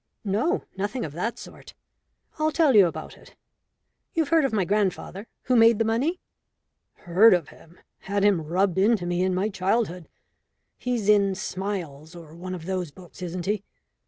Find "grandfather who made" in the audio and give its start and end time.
4.65-5.77